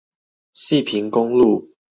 [0.55, 1.75] 汐平公路